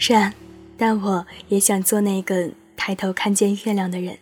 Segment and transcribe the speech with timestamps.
[0.00, 0.32] 是啊，
[0.76, 4.18] 但我也想做那个抬头看见月亮的人。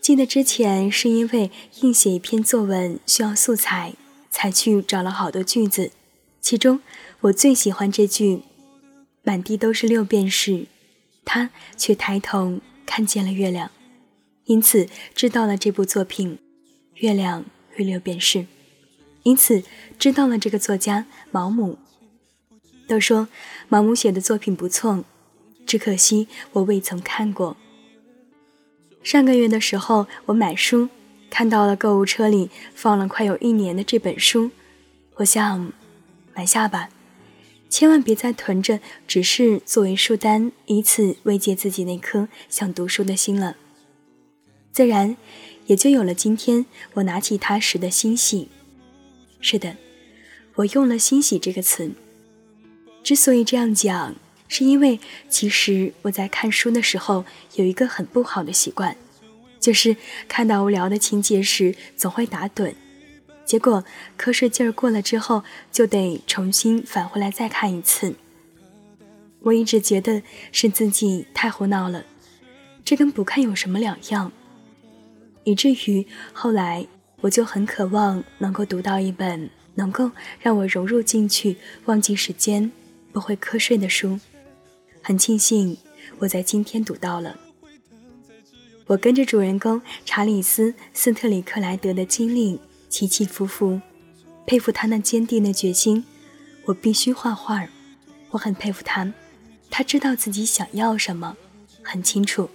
[0.00, 1.50] 记得之前是因为
[1.80, 3.94] 硬写一篇作文需要素材，
[4.30, 5.90] 才去找了好多句子，
[6.40, 6.80] 其中
[7.22, 8.42] 我最喜欢这句
[9.22, 10.66] ：“满地都是六便士，
[11.24, 13.70] 他却抬头看见了月亮。”
[14.46, 16.36] 因此知道了这部作品
[16.94, 17.44] 《月亮
[17.76, 18.38] 与六便士》，
[19.24, 19.62] 因此
[19.98, 21.78] 知道了这个作家毛姆。
[22.92, 23.28] 都说
[23.70, 25.02] 毛姆写的作品不错，
[25.64, 27.56] 只可惜我未曾看过。
[29.02, 30.90] 上个月的时候，我买书，
[31.30, 34.50] 看到了购物车里放了快有一年的这本书，
[35.14, 35.72] 我想
[36.34, 36.90] 买下吧，
[37.70, 38.78] 千万别再囤着，
[39.08, 43.56] 只是作为书单，以此慰藉自己那颗想读书的心了。
[44.70, 45.16] 自然，
[45.64, 48.48] 也就有了今天我拿起它时的欣喜。
[49.40, 49.78] 是的，
[50.56, 51.92] 我用了“欣喜”这个词。
[53.02, 54.14] 之所以这样讲，
[54.48, 57.24] 是因为其实我在看书的时候
[57.56, 58.96] 有一个很不好的习惯，
[59.58, 59.96] 就是
[60.28, 62.74] 看到无聊的情节时总会打盹，
[63.44, 63.84] 结果
[64.18, 68.14] 瞌睡劲儿过了之后就得重新返回来再看一次。
[69.40, 70.22] 我一直觉得
[70.52, 72.04] 是自己太胡闹了，
[72.84, 74.30] 这跟不看有什么两样。
[75.42, 76.86] 以至于后来，
[77.22, 81.56] 我就很渴望能够读到一本能够让我融入进去、
[81.86, 82.70] 忘记时间、
[83.12, 84.18] 不会瞌睡的书。
[85.02, 85.76] 很庆幸，
[86.18, 87.38] 我在今天读到了。
[88.86, 93.80] 我跟着主人公查理斯·斯特里克莱德的经历起起伏伏，
[94.46, 96.04] 佩服他那坚定的决心。
[96.66, 97.68] 我必须画画，
[98.30, 99.12] 我很佩服他，
[99.70, 101.36] 他知道自己想要什么，
[101.82, 102.50] 很清楚。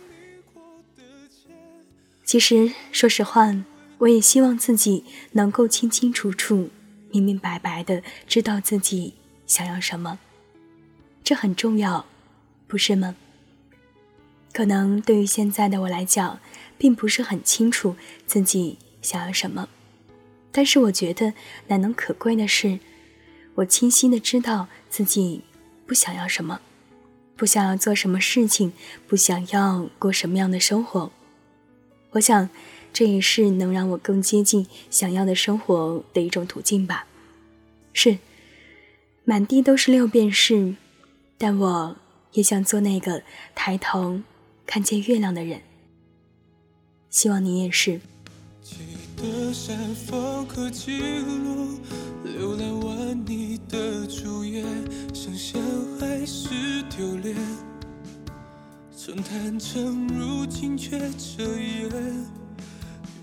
[2.23, 3.55] 其实，说实话，
[3.99, 6.69] 我也希望自己能够清清楚楚、
[7.11, 10.19] 明明白白的知道自己想要什么，
[11.27, 12.05] 这很重要，
[12.67, 13.13] 不是吗？
[14.53, 16.39] 可能对于现在的我来讲，
[16.77, 19.67] 并不是很清楚自己想要什么，
[20.53, 21.33] 但是我觉得
[21.67, 22.79] 难能可贵的是，
[23.55, 25.41] 我清晰的知道自己
[25.85, 26.61] 不想要什么，
[27.35, 28.71] 不想要做什么事情，
[29.05, 31.11] 不想要过什么样的生活。
[32.11, 32.49] 我想，
[32.93, 37.05] 这也是能让我更接近想要的生活的一种途径吧。
[37.91, 38.19] 是，
[39.25, 40.75] 满地都是六便士，
[41.37, 41.95] 但我
[42.33, 43.21] 也想做那个
[43.53, 44.21] 抬头
[44.65, 45.61] 看见月亮的人。
[47.09, 48.01] 希望你也是。
[58.95, 61.89] 曾坦诚，如今却遮掩。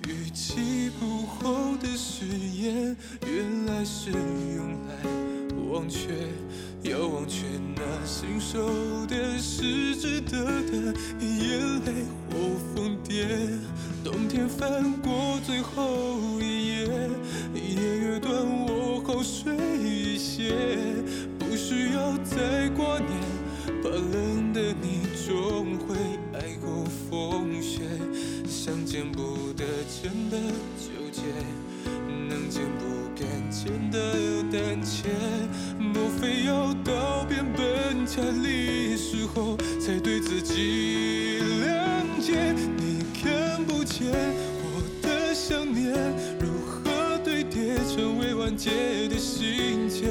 [0.08, 2.96] 语气不厚的誓言，
[3.26, 4.94] 原来是用来
[5.70, 6.08] 忘却，
[6.84, 8.68] 要忘却那信手
[9.06, 12.36] 的是值得的眼泪或
[12.74, 13.26] 疯癫。
[14.04, 17.10] 冬天翻过最后一页，
[17.54, 18.32] 一夜越短，
[18.68, 20.52] 我好睡一些，
[21.38, 23.10] 不需要再挂念，
[23.82, 25.04] 怕冷的你。
[25.26, 25.96] 终会
[26.34, 27.80] 爱过风雪，
[28.46, 30.36] 想见不得见的
[30.76, 31.22] 纠结，
[32.28, 35.08] 能见不敢见的胆怯，
[38.14, 42.54] 本加厉时候，才对自己谅解？
[42.76, 44.06] 你看不见
[44.62, 45.92] 我的想念，
[46.38, 48.70] 如何堆叠成为完结
[49.08, 50.10] 的信件？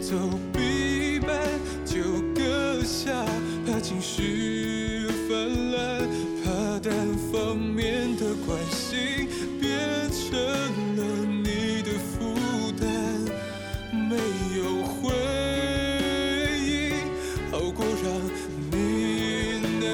[0.00, 0.16] 走
[0.52, 1.38] 笔一半
[1.84, 2.00] 就
[2.34, 3.24] 搁下。
[3.66, 6.08] 怕情绪泛滥，
[6.42, 6.94] 怕单
[7.30, 9.28] 方面的关心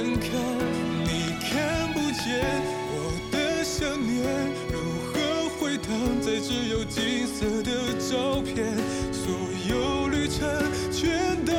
[0.06, 1.08] 你
[1.40, 2.44] 看不见
[2.92, 2.94] 我
[3.32, 4.22] 的想念，
[4.70, 4.76] 如
[5.06, 5.12] 何
[5.58, 5.88] 回荡
[6.20, 8.76] 在只有金色的照片？
[9.10, 9.32] 所
[9.66, 10.46] 有旅程
[10.92, 11.54] 全当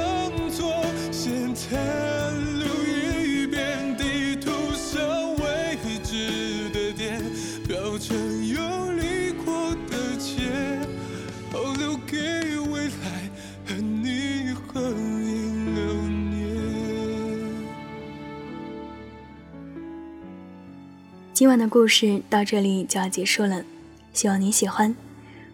[0.52, 1.74] 作闲谈，
[2.60, 5.44] 留一遍地图上未
[6.04, 7.24] 知的点，
[7.68, 8.45] 标成。
[21.36, 23.66] 今晚的故事到这里就要结束了，
[24.14, 24.96] 希望你喜欢。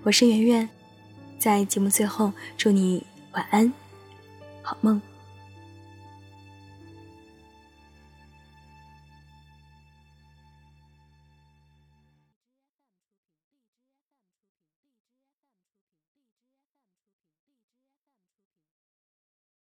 [0.04, 0.70] 我是圆圆，
[1.40, 3.74] 在节目最后祝你晚安，
[4.62, 5.02] 好梦。